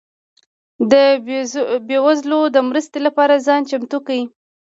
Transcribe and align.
ده 0.91 1.03
بيوزلو 1.87 2.39
ده 2.53 2.59
مرستي 2.69 2.99
لپاره 3.07 3.35
ځان 3.47 3.61
چمتو 3.69 3.97
کړئ 4.05 4.21